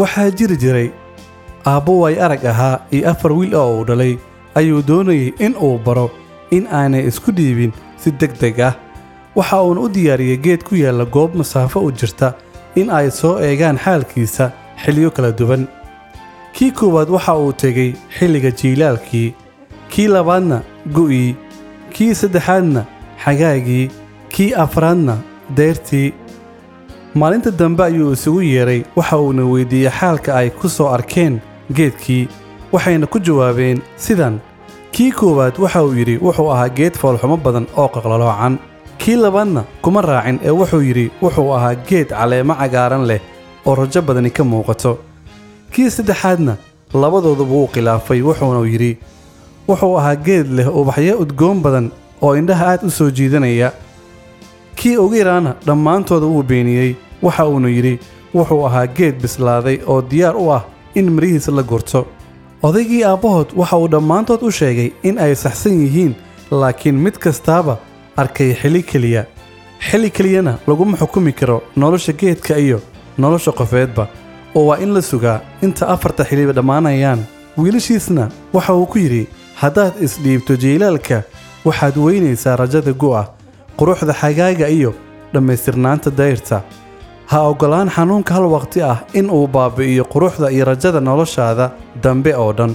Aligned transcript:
waxaa 0.00 0.30
jiri 0.38 0.56
jiray 0.62 0.88
aabbo 1.72 1.92
way 2.02 2.16
arag 2.26 2.44
ahaa 2.52 2.80
iyo 2.96 3.10
afar 3.10 3.32
wiil 3.38 3.54
oo 3.60 3.70
uu 3.78 3.84
dhalay 3.88 4.12
ayuu 4.58 4.82
doonayay 4.88 5.32
in 5.46 5.54
uu 5.66 5.78
baro 5.86 6.06
in 6.56 6.66
aanay 6.78 7.04
isku 7.10 7.30
dhiibin 7.38 7.72
si 8.02 8.10
deg 8.20 8.32
deg 8.42 8.60
ah. 8.68 8.74
Waxa 9.38 9.56
uuna 9.62 9.80
u 9.84 9.88
diyaariyey 9.94 10.36
geed 10.44 10.62
ku 10.68 10.74
yaalla 10.82 11.04
goob 11.14 11.34
masaafo 11.40 11.80
u 11.86 11.90
jirta 12.00 12.28
in 12.80 12.90
ay 12.98 13.10
soo 13.18 13.34
eegaan 13.48 13.78
xaalkiisa 13.84 14.44
xilliyo 14.82 15.10
kala 15.16 15.30
duwan. 15.38 15.64
Kii 16.54 16.70
koowaad 16.78 17.10
waxa 17.16 17.34
uu 17.42 17.52
tegey 17.62 17.90
xilliga 18.18 18.50
jiilaalkii 18.60 19.34
kii 19.92 20.08
labaadna 20.14 20.58
gu'ii 20.96 21.34
kii 21.94 22.14
saddexaadna 22.20 22.82
xagaagii 23.24 23.90
kii 24.34 24.52
afraadna 24.64 25.14
deyrtii 25.56 26.12
maalinta 27.20 27.50
dambe 27.50 27.82
ayuu 27.84 28.12
isugu 28.12 28.42
yeedhay 28.42 28.80
waxa 28.96 29.16
uuna 29.18 29.42
weyddiiyey 29.52 29.90
xaalka 29.98 30.34
ay 30.40 30.50
ku 30.50 30.68
soo 30.68 30.88
arkeen 30.96 31.40
geedkii 31.76 32.28
waxayna 32.72 33.06
ku 33.06 33.18
jawaabeen 33.18 33.80
sidan. 33.96 34.40
Kii 34.92 35.12
koowaad 35.12 35.58
waxa 35.58 35.82
uu 35.84 35.94
yidhi 36.00 36.18
wuxuu 36.26 36.50
ahaa 36.54 36.68
geed 36.78 36.94
foolxumo 37.00 37.36
badan 37.36 37.66
oo 37.76 37.88
qaqlaloocan 37.94 38.58
kii 38.98 39.16
labaadna 39.16 39.64
kuma 39.82 40.00
raacin 40.02 40.38
ee 40.44 40.50
wuxuu 40.60 40.80
yidhi 40.88 41.10
wuxuu 41.22 41.52
ahaa 41.56 41.74
geed 41.88 42.08
caleemo 42.08 42.54
cagaaran 42.60 43.04
leh 43.10 43.20
oo 43.66 43.74
rajo 43.74 44.02
badani 44.02 44.30
ka 44.30 44.44
muuqato. 44.44 44.98
Kii 45.72 45.90
saddexaadna 45.90 46.56
labadooduba 46.94 47.52
wuu 47.52 47.66
khilaafay 47.74 48.20
wuxuuna 48.28 48.60
yidhi 48.68 48.92
wuxuu 49.68 49.96
ahaa 49.98 50.16
geed 50.16 50.46
leh 50.52 50.68
ubaxyo 50.80 51.18
udgoon 51.24 51.60
badan 51.64 51.90
oo 52.22 52.36
indhaha 52.36 52.66
aad 52.72 52.84
u 52.88 52.90
soo 52.90 53.10
jiidanaya. 53.10 53.72
Kii 54.76 54.96
ugu 54.96 55.14
yaraana 55.14 55.54
dhammaantooda 55.66 56.26
wuu 56.26 56.42
beeniyey 56.42 56.94
waxa 57.22 57.44
uuna 57.48 57.68
yidhi 57.68 57.98
wuxuu 58.34 58.66
ahaa 58.66 58.86
geed 58.86 59.14
bislaaday 59.22 59.78
oo 59.86 60.02
diyaar 60.10 60.36
u 60.36 60.50
ah 60.56 60.62
in 60.94 61.10
mirihiisa 61.12 61.52
la 61.52 61.62
gurto 61.62 62.06
odaygii 62.62 63.04
aabbahood 63.04 63.48
waxa 63.56 63.76
uu 63.76 63.88
dhammaantood 63.94 64.42
u 64.42 64.50
sheegay 64.50 64.90
in 65.02 65.18
ay 65.18 65.34
saxsan 65.34 65.80
yihiin 65.82 66.14
laakiin 66.50 66.94
mid 67.04 67.14
kastaaba 67.18 67.78
arkay 68.16 68.54
xili 68.54 68.82
keliya. 68.82 69.24
Xili 69.90 70.10
keliyana 70.10 70.58
laguma 70.66 70.96
xukumi 70.96 71.32
karo 71.32 71.62
nolosha 71.76 72.12
geedka 72.12 72.56
iyo 72.58 72.80
nolosha 73.18 73.52
qofeedba 73.52 74.06
oo 74.54 74.66
waa 74.66 74.78
in 74.78 74.94
la 74.94 75.02
sugaa 75.02 75.40
inta 75.62 75.88
afarta 75.88 76.24
xiliba 76.24 76.52
dhammaanayaan. 76.52 77.20
Wiilashiisna 77.58 78.28
waxa 78.52 78.74
uu 78.74 78.86
ku 78.86 78.98
yidhi 78.98 79.26
haddaad 79.54 79.92
isdhiibto 80.00 80.56
jiilaalka 80.56 81.22
waxaad 81.64 81.96
weynaysaa 81.96 82.56
rajada 82.56 82.92
gu'a 82.92 83.22
quruxda 83.78 84.12
xagaaga 84.20 84.68
iyo 84.68 84.94
dhammaystirnaanta 85.34 86.10
dayrta 86.10 86.62
ha 87.30 87.38
oggolaan 87.50 87.88
xanuunka 87.96 88.32
hal 88.36 88.46
waqti 88.56 88.78
ah 88.92 88.98
in 89.18 89.26
uu 89.36 89.46
baabi'iyo 89.56 90.04
quruxda 90.12 90.46
iyo 90.54 90.64
rajada 90.70 91.00
noloshaada 91.08 91.66
dambe 92.04 92.32
oo 92.42 92.52
dhan 92.58 92.72